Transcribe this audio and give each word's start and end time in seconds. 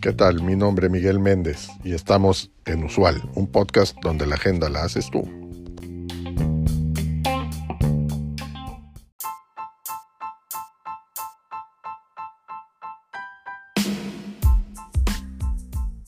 ¿Qué 0.00 0.12
tal? 0.12 0.42
Mi 0.42 0.54
nombre 0.54 0.86
es 0.86 0.92
Miguel 0.92 1.18
Méndez 1.18 1.68
y 1.82 1.92
estamos 1.92 2.52
en 2.64 2.84
Usual, 2.84 3.22
un 3.34 3.50
podcast 3.50 3.96
donde 4.02 4.24
la 4.24 4.36
agenda 4.36 4.68
la 4.68 4.84
haces 4.84 5.10
tú. 5.10 5.22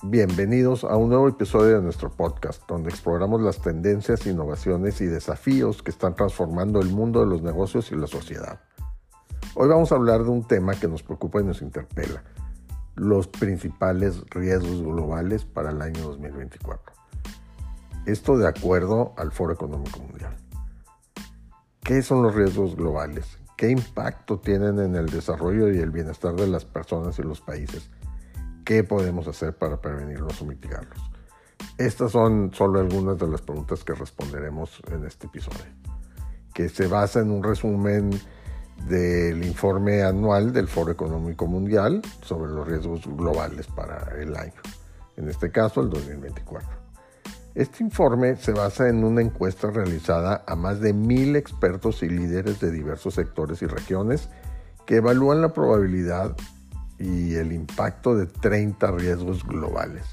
Bienvenidos 0.04 0.84
a 0.84 0.96
un 0.96 1.10
nuevo 1.10 1.28
episodio 1.28 1.76
de 1.76 1.82
nuestro 1.82 2.10
podcast, 2.10 2.62
donde 2.68 2.90
exploramos 2.90 3.42
las 3.42 3.60
tendencias, 3.60 4.26
innovaciones 4.26 5.00
y 5.00 5.06
desafíos 5.06 5.82
que 5.82 5.90
están 5.90 6.14
transformando 6.14 6.80
el 6.80 6.88
mundo 6.88 7.20
de 7.20 7.26
los 7.26 7.42
negocios 7.42 7.92
y 7.92 7.96
la 7.96 8.06
sociedad. 8.06 8.60
Hoy 9.60 9.66
vamos 9.66 9.90
a 9.90 9.96
hablar 9.96 10.22
de 10.22 10.30
un 10.30 10.46
tema 10.46 10.78
que 10.78 10.86
nos 10.86 11.02
preocupa 11.02 11.40
y 11.40 11.44
nos 11.44 11.62
interpela, 11.62 12.22
los 12.94 13.26
principales 13.26 14.22
riesgos 14.30 14.84
globales 14.84 15.44
para 15.44 15.70
el 15.70 15.82
año 15.82 16.00
2024. 16.00 16.94
Esto 18.06 18.38
de 18.38 18.46
acuerdo 18.46 19.14
al 19.16 19.32
Foro 19.32 19.52
Económico 19.52 19.98
Mundial. 19.98 20.36
¿Qué 21.82 22.02
son 22.02 22.22
los 22.22 22.36
riesgos 22.36 22.76
globales? 22.76 23.40
¿Qué 23.56 23.68
impacto 23.68 24.38
tienen 24.38 24.78
en 24.78 24.94
el 24.94 25.06
desarrollo 25.06 25.72
y 25.72 25.78
el 25.78 25.90
bienestar 25.90 26.36
de 26.36 26.46
las 26.46 26.64
personas 26.64 27.18
y 27.18 27.24
los 27.24 27.40
países? 27.40 27.90
¿Qué 28.64 28.84
podemos 28.84 29.26
hacer 29.26 29.58
para 29.58 29.80
prevenirlos 29.80 30.40
o 30.40 30.44
mitigarlos? 30.44 31.10
Estas 31.78 32.12
son 32.12 32.52
solo 32.54 32.78
algunas 32.78 33.18
de 33.18 33.26
las 33.26 33.42
preguntas 33.42 33.82
que 33.82 33.94
responderemos 33.94 34.80
en 34.88 35.04
este 35.04 35.26
episodio, 35.26 35.66
que 36.54 36.68
se 36.68 36.86
basa 36.86 37.18
en 37.18 37.32
un 37.32 37.42
resumen 37.42 38.10
del 38.86 39.44
informe 39.44 40.02
anual 40.02 40.52
del 40.52 40.68
Foro 40.68 40.92
Económico 40.92 41.46
Mundial 41.46 42.02
sobre 42.22 42.50
los 42.50 42.66
riesgos 42.66 43.06
globales 43.06 43.66
para 43.66 44.14
el 44.20 44.36
año, 44.36 44.60
en 45.16 45.28
este 45.28 45.50
caso 45.50 45.80
el 45.80 45.90
2024. 45.90 46.68
Este 47.54 47.82
informe 47.82 48.36
se 48.36 48.52
basa 48.52 48.88
en 48.88 49.04
una 49.04 49.20
encuesta 49.20 49.70
realizada 49.70 50.44
a 50.46 50.54
más 50.54 50.80
de 50.80 50.92
mil 50.92 51.34
expertos 51.34 52.02
y 52.02 52.08
líderes 52.08 52.60
de 52.60 52.70
diversos 52.70 53.14
sectores 53.14 53.62
y 53.62 53.66
regiones 53.66 54.28
que 54.86 54.96
evalúan 54.96 55.42
la 55.42 55.52
probabilidad 55.52 56.36
y 56.98 57.34
el 57.34 57.52
impacto 57.52 58.16
de 58.16 58.26
30 58.26 58.90
riesgos 58.92 59.44
globales, 59.44 60.04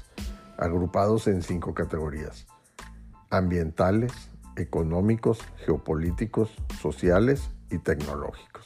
agrupados 0.58 1.28
en 1.28 1.42
cinco 1.42 1.72
categorías, 1.72 2.46
ambientales, 3.30 4.12
económicos, 4.56 5.40
geopolíticos, 5.64 6.50
sociales 6.80 7.50
y 7.70 7.78
tecnológicos. 7.78 8.64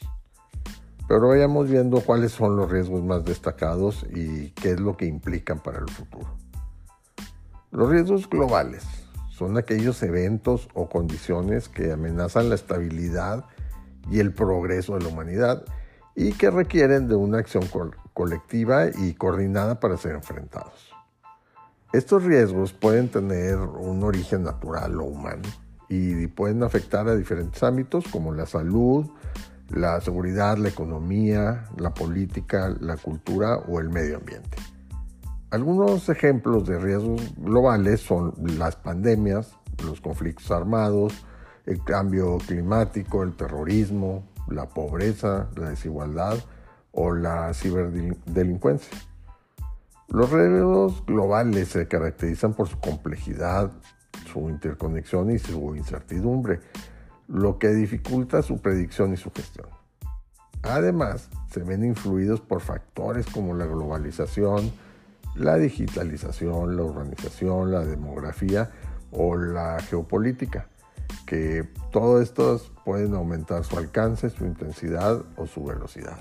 Pero 1.07 1.27
vayamos 1.27 1.69
viendo 1.69 2.01
cuáles 2.01 2.31
son 2.31 2.55
los 2.55 2.71
riesgos 2.71 3.03
más 3.03 3.25
destacados 3.25 4.05
y 4.13 4.51
qué 4.51 4.71
es 4.71 4.79
lo 4.79 4.95
que 4.95 5.05
implican 5.05 5.59
para 5.59 5.79
el 5.79 5.89
futuro. 5.89 6.37
Los 7.71 7.89
riesgos 7.89 8.29
globales 8.29 8.83
son 9.29 9.57
aquellos 9.57 10.01
eventos 10.03 10.69
o 10.73 10.87
condiciones 10.87 11.67
que 11.67 11.91
amenazan 11.91 12.49
la 12.49 12.55
estabilidad 12.55 13.45
y 14.09 14.19
el 14.19 14.33
progreso 14.33 14.93
de 14.93 15.01
la 15.01 15.07
humanidad 15.09 15.65
y 16.15 16.33
que 16.33 16.49
requieren 16.51 17.07
de 17.07 17.15
una 17.15 17.39
acción 17.39 17.63
colectiva 18.13 18.87
y 18.87 19.13
coordinada 19.13 19.79
para 19.79 19.97
ser 19.97 20.15
enfrentados. 20.15 20.91
Estos 21.93 22.23
riesgos 22.23 22.71
pueden 22.71 23.09
tener 23.09 23.57
un 23.57 24.03
origen 24.03 24.43
natural 24.43 24.99
o 25.01 25.05
humano 25.05 25.49
y 25.91 26.27
pueden 26.27 26.63
afectar 26.63 27.07
a 27.09 27.15
diferentes 27.15 27.61
ámbitos 27.63 28.05
como 28.07 28.33
la 28.33 28.45
salud, 28.45 29.05
la 29.69 29.99
seguridad, 29.99 30.57
la 30.57 30.69
economía, 30.69 31.65
la 31.77 31.93
política, 31.93 32.73
la 32.79 32.95
cultura 32.95 33.57
o 33.57 33.79
el 33.79 33.89
medio 33.89 34.17
ambiente. 34.17 34.57
Algunos 35.49 36.07
ejemplos 36.07 36.65
de 36.65 36.79
riesgos 36.79 37.35
globales 37.35 37.99
son 37.99 38.33
las 38.57 38.77
pandemias, 38.77 39.51
los 39.83 39.99
conflictos 39.99 40.49
armados, 40.49 41.13
el 41.65 41.83
cambio 41.83 42.37
climático, 42.37 43.23
el 43.23 43.33
terrorismo, 43.33 44.23
la 44.47 44.69
pobreza, 44.69 45.49
la 45.57 45.69
desigualdad, 45.71 46.37
o 46.91 47.13
la 47.13 47.53
ciberdelincuencia. 47.53 48.97
Los 50.09 50.29
riesgos 50.29 51.05
globales 51.05 51.69
se 51.69 51.87
caracterizan 51.87 52.53
por 52.53 52.67
su 52.67 52.79
complejidad, 52.79 53.71
su 54.31 54.49
interconexión 54.49 55.31
y 55.31 55.39
su 55.39 55.75
incertidumbre, 55.75 56.59
lo 57.27 57.59
que 57.59 57.69
dificulta 57.69 58.41
su 58.41 58.59
predicción 58.61 59.13
y 59.13 59.17
su 59.17 59.31
gestión. 59.31 59.67
Además, 60.63 61.29
se 61.51 61.63
ven 61.63 61.83
influidos 61.83 62.39
por 62.39 62.61
factores 62.61 63.25
como 63.25 63.55
la 63.55 63.65
globalización, 63.65 64.71
la 65.35 65.57
digitalización, 65.57 66.75
la 66.77 66.83
urbanización, 66.83 67.71
la 67.71 67.83
demografía 67.83 68.69
o 69.11 69.35
la 69.35 69.79
geopolítica, 69.79 70.67
que 71.25 71.67
todos 71.91 72.21
estos 72.21 72.71
pueden 72.85 73.15
aumentar 73.15 73.63
su 73.63 73.77
alcance, 73.77 74.29
su 74.29 74.45
intensidad 74.45 75.23
o 75.37 75.47
su 75.47 75.63
velocidad. 75.63 76.19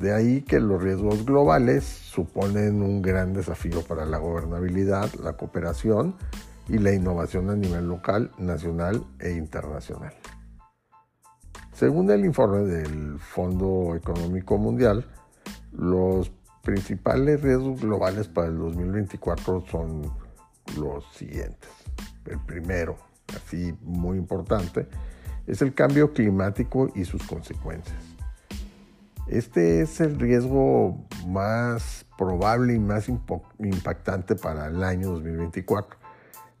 De 0.00 0.14
ahí 0.14 0.40
que 0.40 0.60
los 0.60 0.82
riesgos 0.82 1.26
globales 1.26 1.84
suponen 1.84 2.80
un 2.80 3.02
gran 3.02 3.34
desafío 3.34 3.82
para 3.82 4.06
la 4.06 4.16
gobernabilidad, 4.16 5.12
la 5.22 5.34
cooperación 5.34 6.16
y 6.68 6.78
la 6.78 6.94
innovación 6.94 7.50
a 7.50 7.54
nivel 7.54 7.86
local, 7.86 8.30
nacional 8.38 9.04
e 9.18 9.32
internacional. 9.32 10.14
Según 11.74 12.10
el 12.10 12.24
informe 12.24 12.60
del 12.60 13.18
Fondo 13.18 13.94
Económico 13.94 14.56
Mundial, 14.56 15.04
los 15.72 16.32
principales 16.62 17.42
riesgos 17.42 17.82
globales 17.82 18.26
para 18.26 18.48
el 18.48 18.56
2024 18.56 19.66
son 19.70 20.10
los 20.78 21.04
siguientes. 21.12 21.68
El 22.24 22.38
primero, 22.46 22.96
así 23.36 23.74
muy 23.82 24.16
importante, 24.16 24.88
es 25.46 25.60
el 25.60 25.74
cambio 25.74 26.14
climático 26.14 26.90
y 26.94 27.04
sus 27.04 27.22
consecuencias. 27.26 28.09
Este 29.30 29.80
es 29.80 30.00
el 30.00 30.18
riesgo 30.18 31.06
más 31.28 32.04
probable 32.18 32.74
y 32.74 32.80
más 32.80 33.08
impactante 33.08 34.34
para 34.34 34.66
el 34.66 34.82
año 34.82 35.12
2024. 35.12 35.96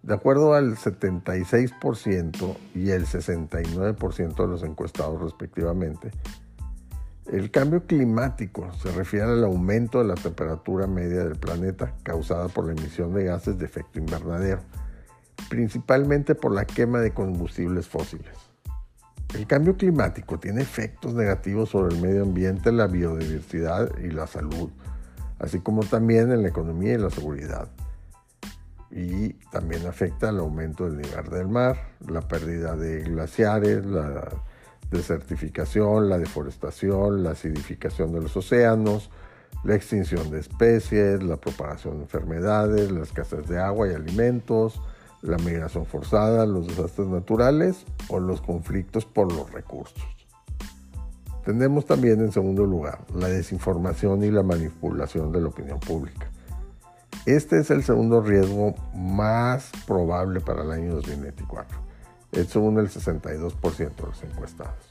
De 0.04 0.14
acuerdo 0.14 0.54
al 0.54 0.76
76% 0.76 2.56
y 2.76 2.90
el 2.90 3.06
69% 3.06 4.36
de 4.36 4.46
los 4.46 4.62
encuestados 4.62 5.20
respectivamente, 5.20 6.12
el 7.26 7.50
cambio 7.50 7.84
climático 7.86 8.72
se 8.74 8.92
refiere 8.92 9.26
al 9.26 9.42
aumento 9.42 9.98
de 9.98 10.04
la 10.04 10.14
temperatura 10.14 10.86
media 10.86 11.24
del 11.24 11.40
planeta 11.40 11.96
causada 12.04 12.46
por 12.46 12.66
la 12.66 12.72
emisión 12.72 13.12
de 13.12 13.24
gases 13.24 13.58
de 13.58 13.64
efecto 13.64 13.98
invernadero, 13.98 14.60
principalmente 15.48 16.36
por 16.36 16.54
la 16.54 16.66
quema 16.66 17.00
de 17.00 17.12
combustibles 17.12 17.88
fósiles. 17.88 18.49
El 19.34 19.46
cambio 19.46 19.76
climático 19.76 20.40
tiene 20.40 20.62
efectos 20.62 21.14
negativos 21.14 21.70
sobre 21.70 21.94
el 21.94 22.00
medio 22.00 22.22
ambiente, 22.22 22.72
la 22.72 22.88
biodiversidad 22.88 23.96
y 23.98 24.10
la 24.10 24.26
salud, 24.26 24.70
así 25.38 25.60
como 25.60 25.84
también 25.84 26.32
en 26.32 26.42
la 26.42 26.48
economía 26.48 26.94
y 26.94 26.98
la 26.98 27.10
seguridad. 27.10 27.68
Y 28.90 29.34
también 29.52 29.86
afecta 29.86 30.30
el 30.30 30.38
aumento 30.40 30.84
del 30.84 30.96
nivel 30.96 31.30
del 31.30 31.48
mar, 31.48 31.76
la 32.08 32.22
pérdida 32.22 32.74
de 32.74 33.02
glaciares, 33.02 33.86
la 33.86 34.30
desertificación, 34.90 36.08
la 36.08 36.18
deforestación, 36.18 37.22
la 37.22 37.30
acidificación 37.30 38.12
de 38.12 38.22
los 38.22 38.36
océanos, 38.36 39.10
la 39.62 39.76
extinción 39.76 40.30
de 40.32 40.40
especies, 40.40 41.22
la 41.22 41.36
propagación 41.36 41.98
de 41.98 42.02
enfermedades, 42.02 42.90
la 42.90 43.02
escasez 43.02 43.46
de 43.46 43.60
agua 43.60 43.88
y 43.88 43.94
alimentos, 43.94 44.80
la 45.22 45.36
migración 45.38 45.86
forzada, 45.86 46.46
los 46.46 46.66
desastres 46.66 47.08
naturales 47.08 47.84
o 48.08 48.20
los 48.20 48.40
conflictos 48.40 49.04
por 49.04 49.32
los 49.32 49.52
recursos. 49.52 50.02
Tenemos 51.44 51.86
también 51.86 52.20
en 52.20 52.32
segundo 52.32 52.66
lugar 52.66 53.00
la 53.14 53.28
desinformación 53.28 54.22
y 54.24 54.30
la 54.30 54.42
manipulación 54.42 55.32
de 55.32 55.40
la 55.40 55.48
opinión 55.48 55.80
pública. 55.80 56.30
Este 57.26 57.58
es 57.58 57.70
el 57.70 57.82
segundo 57.82 58.20
riesgo 58.22 58.74
más 58.94 59.70
probable 59.86 60.40
para 60.40 60.62
el 60.62 60.70
año 60.70 60.94
2024, 60.94 61.78
es 62.32 62.48
según 62.48 62.78
el 62.78 62.88
62% 62.88 63.94
de 63.94 64.06
los 64.06 64.22
encuestados. 64.22 64.90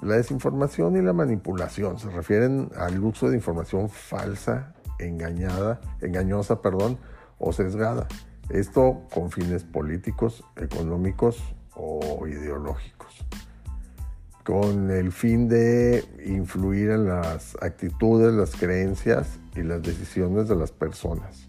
La 0.00 0.16
desinformación 0.16 0.96
y 0.96 1.02
la 1.02 1.12
manipulación 1.12 1.98
se 1.98 2.10
refieren 2.10 2.70
al 2.76 3.02
uso 3.04 3.30
de 3.30 3.36
información 3.36 3.88
falsa, 3.88 4.74
engañada, 4.98 5.80
engañosa, 6.00 6.60
perdón, 6.60 6.98
o 7.38 7.52
sesgada 7.52 8.08
esto 8.50 9.02
con 9.12 9.30
fines 9.30 9.64
políticos, 9.64 10.44
económicos 10.56 11.42
o 11.74 12.26
ideológicos, 12.26 13.24
con 14.44 14.90
el 14.90 15.12
fin 15.12 15.48
de 15.48 16.04
influir 16.24 16.90
en 16.90 17.06
las 17.06 17.56
actitudes, 17.62 18.32
las 18.32 18.56
creencias 18.56 19.38
y 19.54 19.62
las 19.62 19.82
decisiones 19.82 20.48
de 20.48 20.56
las 20.56 20.72
personas. 20.72 21.46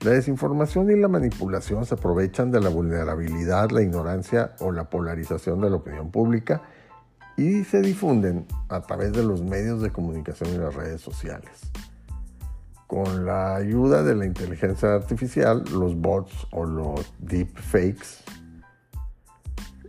La 0.00 0.12
desinformación 0.12 0.90
y 0.92 0.96
la 0.96 1.08
manipulación 1.08 1.84
se 1.84 1.94
aprovechan 1.94 2.52
de 2.52 2.60
la 2.60 2.68
vulnerabilidad, 2.68 3.70
la 3.70 3.82
ignorancia 3.82 4.54
o 4.60 4.70
la 4.70 4.88
polarización 4.88 5.60
de 5.60 5.70
la 5.70 5.76
opinión 5.76 6.12
pública 6.12 6.62
y 7.36 7.64
se 7.64 7.80
difunden 7.80 8.46
a 8.68 8.80
través 8.80 9.12
de 9.12 9.24
los 9.24 9.42
medios 9.42 9.82
de 9.82 9.90
comunicación 9.90 10.54
y 10.54 10.58
las 10.58 10.74
redes 10.74 11.00
sociales. 11.00 11.50
Con 12.88 13.24
la 13.24 13.54
ayuda 13.54 14.02
de 14.02 14.16
la 14.16 14.26
inteligencia 14.26 14.94
artificial, 14.94 15.62
los 15.72 15.94
bots 15.94 16.48
o 16.50 16.64
los 16.64 17.14
deepfakes, 17.20 18.24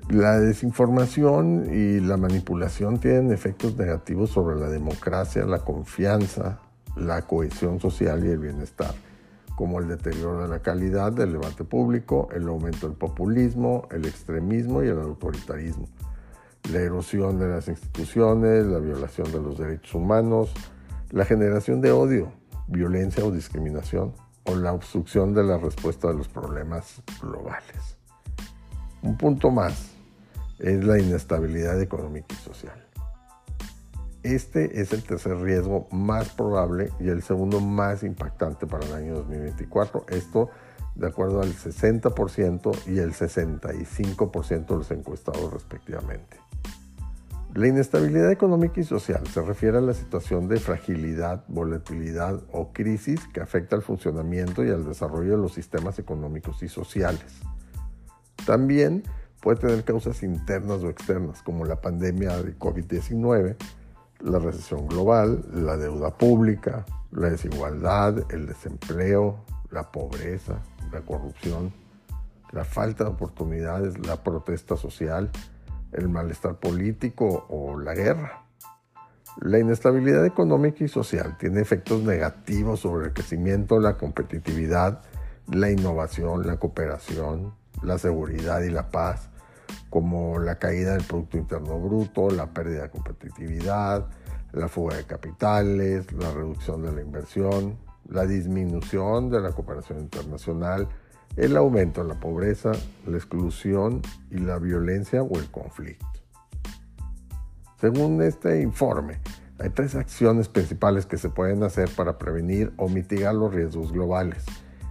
la 0.10 0.40
desinformación 0.40 1.74
y 1.74 2.00
la 2.02 2.18
manipulación 2.18 3.00
tienen 3.00 3.32
efectos 3.32 3.76
negativos 3.76 4.30
sobre 4.30 4.60
la 4.60 4.70
democracia, 4.70 5.44
la 5.46 5.60
confianza, 5.60 6.60
la 6.96 7.24
cohesión 7.24 7.80
social 7.80 8.24
y 8.24 8.30
el 8.30 8.38
bienestar, 8.38 8.94
como 9.56 9.80
el 9.80 9.88
deterioro 9.88 10.44
de 10.44 10.48
la 10.48 10.60
calidad 10.60 11.12
del 11.12 11.32
debate 11.32 11.64
público, 11.64 12.28
el 12.36 12.48
aumento 12.48 12.88
del 12.88 12.96
populismo, 12.96 13.88
el 13.90 14.06
extremismo 14.06 14.84
y 14.84 14.90
el 14.90 15.00
autoritarismo 15.00 15.88
la 16.72 16.80
erosión 16.80 17.40
de 17.40 17.48
las 17.48 17.68
instituciones, 17.68 18.66
la 18.66 18.80
violación 18.80 19.32
de 19.32 19.40
los 19.42 19.58
derechos 19.58 19.96
humanos, 19.96 20.52
la 21.12 21.26
generación 21.26 21.82
de 21.82 21.92
odio, 21.92 22.32
violencia 22.70 23.26
o 23.26 23.32
discriminación, 23.32 24.14
o 24.46 24.56
la 24.56 24.74
obstrucción 24.74 25.34
de 25.34 25.44
la 25.44 25.58
respuesta 25.58 26.10
a 26.10 26.14
los 26.14 26.28
problemas 26.28 27.02
globales. 27.22 27.98
Un 29.02 29.18
punto 29.18 29.52
más 29.52 29.92
es 30.60 30.84
la 30.84 31.00
inestabilidad 31.00 31.82
económica 31.82 32.28
y 32.34 32.44
social. 32.44 32.86
Este 34.24 34.82
es 34.82 34.92
el 34.92 35.04
tercer 35.04 35.38
riesgo 35.38 35.88
más 35.92 36.30
probable 36.30 36.92
y 37.00 37.08
el 37.08 37.24
segundo 37.24 37.62
más 37.62 38.04
impactante 38.04 38.68
para 38.68 38.86
el 38.86 38.94
año 38.94 39.16
2024. 39.16 40.06
Esto 40.10 40.50
de 40.96 41.08
acuerdo 41.08 41.42
al 41.42 41.54
60% 41.54 42.88
y 42.88 43.00
el 43.00 43.14
65% 43.14 44.68
de 44.68 44.76
los 44.76 44.92
encuestados 44.92 45.54
respectivamente. 45.54 46.38
La 47.56 47.68
inestabilidad 47.68 48.32
económica 48.32 48.80
y 48.80 48.84
social 48.84 49.26
se 49.26 49.42
refiere 49.42 49.80
a 49.80 49.82
la 49.82 49.96
situación 49.96 50.48
de 50.48 50.60
fragilidad, 50.60 51.44
volatilidad 51.48 52.40
o 52.52 52.72
crisis 52.72 53.28
que 53.34 53.42
afecta 53.42 53.76
al 53.76 53.82
funcionamiento 53.82 54.64
y 54.64 54.70
al 54.70 54.86
desarrollo 54.86 55.32
de 55.32 55.38
los 55.38 55.54
sistemas 55.54 55.98
económicos 55.98 56.62
y 56.62 56.68
sociales. 56.68 57.40
También 58.46 59.04
puede 59.42 59.60
tener 59.62 59.84
causas 59.84 60.22
internas 60.22 60.84
o 60.84 60.90
externas, 60.90 61.42
como 61.42 61.66
la 61.66 61.82
pandemia 61.82 62.38
de 62.44 62.58
COVID-19, 62.58 63.56
la 64.20 64.40
recesión 64.40 64.88
global, 64.88 65.44
la 65.52 65.76
deuda 65.76 66.16
pública, 66.16 66.86
la 67.12 67.32
desigualdad, 67.32 68.32
el 68.32 68.46
desempleo, 68.46 69.44
la 69.72 69.92
pobreza, 69.92 70.62
la 70.92 71.02
corrupción, 71.02 71.74
la 72.52 72.64
falta 72.64 73.06
de 73.06 73.10
oportunidades, 73.10 74.06
la 74.06 74.24
protesta 74.24 74.78
social, 74.78 75.32
el 75.92 76.10
malestar 76.10 76.60
político 76.60 77.46
o 77.50 77.80
la 77.80 77.94
guerra. 77.94 78.46
La 79.42 79.60
inestabilidad 79.60 80.26
económica 80.26 80.84
y 80.84 80.88
social 80.88 81.38
tiene 81.38 81.62
efectos 81.62 82.02
negativos 82.04 82.82
sobre 82.82 83.08
el 83.08 83.14
crecimiento, 83.14 83.80
la 83.80 83.98
competitividad, 83.98 85.02
la 85.48 85.72
innovación, 85.72 86.46
la 86.46 86.58
cooperación, 86.58 87.54
la 87.82 87.98
seguridad 87.98 88.62
y 88.62 88.70
la 88.70 88.90
paz, 88.90 89.30
como 89.90 90.40
la 90.40 90.60
caída 90.60 90.94
del 90.94 91.04
Producto 91.04 91.38
Interno 91.38 91.80
Bruto, 91.80 92.30
la 92.30 92.48
pérdida 92.48 92.84
de 92.84 92.90
competitividad, 92.90 94.08
la 94.52 94.68
fuga 94.68 94.98
de 94.98 95.06
capitales, 95.06 96.12
la 96.14 96.32
reducción 96.32 96.82
de 96.84 96.92
la 96.92 97.02
inversión, 97.02 97.78
la 98.10 98.26
disminución 98.26 99.30
de 99.30 99.40
la 99.40 99.52
cooperación 99.52 100.00
internacional, 100.00 100.88
el 101.40 101.56
aumento 101.56 102.04
de 102.04 102.10
la 102.10 102.20
pobreza, 102.20 102.74
la 103.08 103.18
exclusión 103.18 104.02
y 104.30 104.40
la 104.40 104.60
violencia 104.60 105.24
o 105.24 105.38
el 105.40 105.50
conflicto. 105.50 106.06
Según 107.80 108.22
este 108.22 108.62
informe, 108.62 109.20
hay 109.58 109.70
tres 109.70 109.96
acciones 109.96 110.50
principales 110.50 111.06
que 111.06 111.18
se 111.18 111.30
pueden 111.30 111.64
hacer 111.64 111.90
para 111.96 112.18
prevenir 112.18 112.74
o 112.76 112.90
mitigar 112.90 113.36
los 113.36 113.54
riesgos 113.54 113.94
globales. 113.94 114.44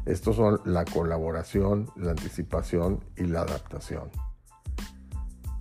Estos 0.06 0.36
son 0.36 0.60
la 0.64 0.86
colaboración, 0.86 1.90
la 1.96 2.12
anticipación 2.12 3.04
y 3.16 3.24
la 3.24 3.42
adaptación. 3.42 4.10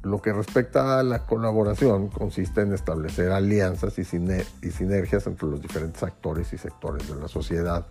Lo 0.03 0.21
que 0.21 0.31
respecta 0.31 0.99
a 0.99 1.03
la 1.03 1.25
colaboración 1.25 2.07
consiste 2.07 2.61
en 2.61 2.71
establecer 2.71 3.31
alianzas 3.31 3.99
y, 3.99 4.05
sinergias 4.05 5.27
entre 5.27 5.49
los 5.49 5.61
diferentes 5.61 6.01
actores 6.01 6.53
y 6.53 6.57
sectores 6.57 7.09
de 7.09 7.15
la 7.15 7.27
sociedad 7.27 7.87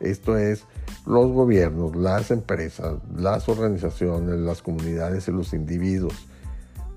esto 0.00 0.36
es, 0.36 0.64
los 1.06 1.30
gobiernos, 1.32 1.94
las 1.96 2.30
empresas, 2.30 2.94
las 3.16 3.48
organizaciones, 3.48 4.36
las 4.40 4.62
comunidades 4.62 5.28
y 5.28 5.32
los 5.32 5.52
individuos. 5.52 6.26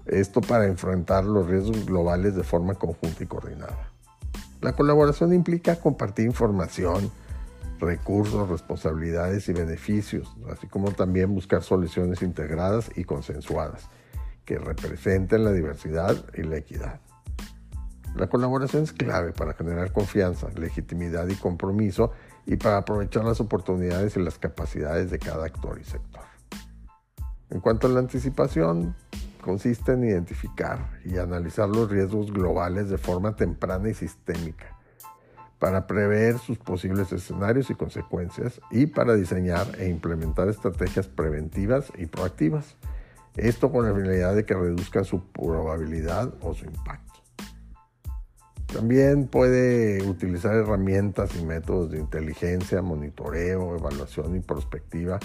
Esto 0.05 0.39
para 0.39 0.65
enfrentar 0.65 1.25
los 1.25 1.47
riesgos 1.47 1.85
globales 1.85 2.35
de 2.35 2.43
forma 2.43 2.75
conjunta 2.75 3.23
y 3.23 3.27
coordinada. 3.27 3.91
La 4.61 4.73
colaboración 4.73 5.33
implica 5.33 5.75
compartir 5.75 6.25
información, 6.25 7.11
recursos, 7.79 8.49
responsabilidades 8.49 9.49
y 9.49 9.53
beneficios, 9.53 10.33
así 10.49 10.67
como 10.67 10.91
también 10.91 11.35
buscar 11.35 11.61
soluciones 11.61 12.21
integradas 12.21 12.89
y 12.95 13.03
consensuadas 13.03 13.89
que 14.45 14.57
representen 14.57 15.43
la 15.43 15.51
diversidad 15.51 16.15
y 16.33 16.43
la 16.43 16.57
equidad. 16.57 17.01
La 18.15 18.27
colaboración 18.27 18.83
es 18.83 18.93
clave 18.93 19.33
para 19.33 19.53
generar 19.53 19.91
confianza, 19.91 20.47
legitimidad 20.55 21.27
y 21.27 21.35
compromiso 21.35 22.11
y 22.47 22.55
para 22.55 22.77
aprovechar 22.77 23.25
las 23.25 23.41
oportunidades 23.41 24.15
y 24.15 24.21
las 24.21 24.39
capacidades 24.39 25.11
de 25.11 25.19
cada 25.19 25.45
actor 25.45 25.79
y 25.79 25.83
sector. 25.83 26.23
En 27.49 27.59
cuanto 27.59 27.87
a 27.87 27.89
la 27.89 27.99
anticipación, 27.99 28.95
consiste 29.41 29.91
en 29.93 30.05
identificar 30.05 30.79
y 31.05 31.17
analizar 31.17 31.69
los 31.69 31.89
riesgos 31.89 32.31
globales 32.31 32.89
de 32.89 32.97
forma 32.97 33.35
temprana 33.35 33.89
y 33.89 33.93
sistémica, 33.93 34.77
para 35.59 35.87
prever 35.87 36.37
sus 36.39 36.57
posibles 36.57 37.11
escenarios 37.11 37.69
y 37.69 37.75
consecuencias 37.75 38.61
y 38.71 38.85
para 38.85 39.15
diseñar 39.15 39.67
e 39.79 39.89
implementar 39.89 40.47
estrategias 40.47 41.07
preventivas 41.07 41.91
y 41.97 42.05
proactivas. 42.05 42.75
Esto 43.35 43.71
con 43.71 43.85
la 43.85 43.93
finalidad 43.93 44.35
de 44.35 44.45
que 44.45 44.53
reduzcan 44.53 45.03
su 45.03 45.23
probabilidad 45.31 46.33
o 46.41 46.53
su 46.53 46.65
impacto. 46.65 47.06
También 48.71 49.27
puede 49.27 50.03
utilizar 50.03 50.53
herramientas 50.53 51.35
y 51.35 51.45
métodos 51.45 51.91
de 51.91 51.99
inteligencia, 51.99 52.81
monitoreo, 52.81 53.75
evaluación 53.75 54.35
y 54.35 54.39
prospectiva 54.41 55.19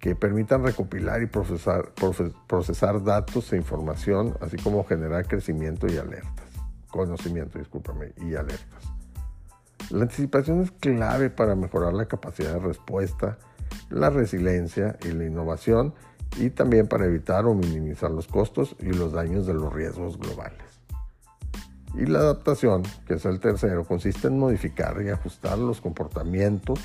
que 0.00 0.16
permitan 0.16 0.64
recopilar 0.64 1.22
y 1.22 1.26
procesar, 1.26 3.04
datos 3.04 3.52
e 3.52 3.56
información, 3.56 4.36
así 4.40 4.56
como 4.56 4.84
generar 4.84 5.28
crecimiento 5.28 5.86
y 5.86 5.96
alertas. 5.96 6.50
Conocimiento, 6.90 7.60
discúlpame, 7.60 8.12
y 8.16 8.34
alertas. 8.34 8.82
La 9.90 10.02
anticipación 10.02 10.60
es 10.60 10.72
clave 10.72 11.30
para 11.30 11.54
mejorar 11.54 11.92
la 11.94 12.06
capacidad 12.06 12.54
de 12.54 12.58
respuesta, 12.58 13.38
la 13.90 14.10
resiliencia 14.10 14.98
y 15.04 15.12
la 15.12 15.24
innovación 15.24 15.94
y 16.36 16.50
también 16.50 16.88
para 16.88 17.06
evitar 17.06 17.46
o 17.46 17.54
minimizar 17.54 18.10
los 18.10 18.26
costos 18.26 18.74
y 18.80 18.86
los 18.86 19.12
daños 19.12 19.46
de 19.46 19.54
los 19.54 19.72
riesgos 19.72 20.18
globales. 20.18 20.81
Y 21.94 22.06
la 22.06 22.20
adaptación, 22.20 22.82
que 23.06 23.14
es 23.14 23.24
el 23.24 23.38
tercero, 23.40 23.84
consiste 23.84 24.28
en 24.28 24.38
modificar 24.38 25.02
y 25.02 25.10
ajustar 25.10 25.58
los 25.58 25.80
comportamientos, 25.80 26.80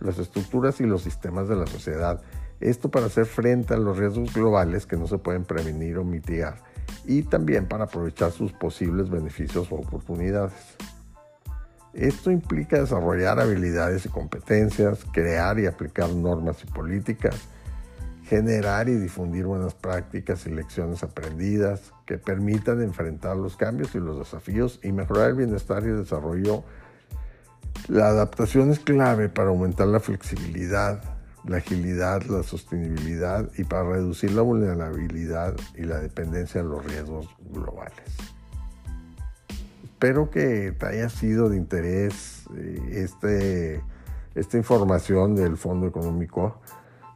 las 0.00 0.18
estructuras 0.18 0.80
y 0.80 0.84
los 0.84 1.02
sistemas 1.02 1.48
de 1.48 1.56
la 1.56 1.66
sociedad. 1.66 2.20
Esto 2.60 2.90
para 2.90 3.06
hacer 3.06 3.26
frente 3.26 3.74
a 3.74 3.76
los 3.76 3.98
riesgos 3.98 4.32
globales 4.32 4.86
que 4.86 4.96
no 4.96 5.08
se 5.08 5.18
pueden 5.18 5.44
prevenir 5.44 5.98
o 5.98 6.04
mitigar 6.04 6.62
y 7.04 7.22
también 7.22 7.66
para 7.66 7.84
aprovechar 7.84 8.30
sus 8.30 8.52
posibles 8.52 9.10
beneficios 9.10 9.70
o 9.72 9.76
oportunidades. 9.76 10.76
Esto 11.92 12.30
implica 12.30 12.80
desarrollar 12.80 13.38
habilidades 13.38 14.06
y 14.06 14.08
competencias, 14.08 15.04
crear 15.12 15.58
y 15.58 15.66
aplicar 15.66 16.10
normas 16.10 16.62
y 16.64 16.66
políticas, 16.66 17.34
generar 18.32 18.88
y 18.88 18.94
difundir 18.94 19.44
buenas 19.44 19.74
prácticas 19.74 20.46
y 20.46 20.50
lecciones 20.52 21.02
aprendidas 21.02 21.92
que 22.06 22.16
permitan 22.16 22.80
enfrentar 22.80 23.36
los 23.36 23.58
cambios 23.58 23.94
y 23.94 23.98
los 23.98 24.18
desafíos 24.18 24.80
y 24.82 24.90
mejorar 24.90 25.28
el 25.28 25.36
bienestar 25.36 25.82
y 25.82 25.88
el 25.88 25.98
desarrollo. 25.98 26.64
La 27.88 28.06
adaptación 28.06 28.70
es 28.70 28.78
clave 28.78 29.28
para 29.28 29.50
aumentar 29.50 29.86
la 29.88 30.00
flexibilidad, 30.00 31.02
la 31.44 31.58
agilidad, 31.58 32.22
la 32.22 32.42
sostenibilidad 32.42 33.50
y 33.58 33.64
para 33.64 33.90
reducir 33.90 34.32
la 34.32 34.40
vulnerabilidad 34.40 35.54
y 35.76 35.82
la 35.82 35.98
dependencia 35.98 36.62
de 36.62 36.68
los 36.70 36.82
riesgos 36.86 37.28
globales. 37.50 38.16
Espero 39.84 40.30
que 40.30 40.72
te 40.72 40.86
haya 40.86 41.10
sido 41.10 41.50
de 41.50 41.58
interés 41.58 42.44
eh, 42.56 42.92
este, 42.92 43.82
esta 44.34 44.56
información 44.56 45.34
del 45.34 45.58
Fondo 45.58 45.86
Económico 45.86 46.62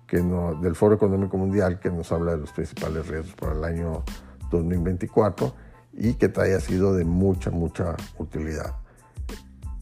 del 0.06 0.74
Foro 0.74 0.94
Económico 0.94 1.36
Mundial 1.36 1.80
que 1.80 1.90
nos 1.90 2.12
habla 2.12 2.32
de 2.32 2.38
los 2.38 2.52
principales 2.52 3.08
riesgos 3.08 3.34
para 3.34 3.52
el 3.52 3.64
año 3.64 4.04
2024 4.50 5.54
y 5.92 6.14
que 6.14 6.28
te 6.28 6.40
haya 6.40 6.60
sido 6.60 6.94
de 6.94 7.04
mucha, 7.04 7.50
mucha 7.50 7.96
utilidad. 8.18 8.76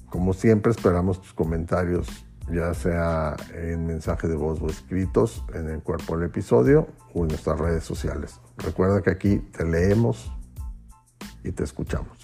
Como 0.09 0.33
siempre 0.33 0.73
esperamos 0.73 1.21
tus 1.21 1.35
comentarios, 1.35 2.07
ya 2.51 2.73
sea 2.75 3.37
en 3.55 3.87
mensaje 3.87 4.29
de 4.29 4.37
voz 4.37 4.61
o 4.63 4.69
escritos 4.69 5.45
en 5.55 5.69
el 5.69 5.83
cuerpo 5.83 6.17
del 6.17 6.29
episodio 6.29 6.87
o 7.13 7.23
en 7.23 7.29
nuestras 7.29 7.59
redes 7.59 7.85
sociales. 7.85 8.41
Recuerda 8.57 9.03
que 9.03 9.11
aquí 9.11 9.39
te 9.39 9.65
leemos, 9.65 10.31
y 11.45 11.53
te 11.53 11.63
escuchamos. 11.63 12.24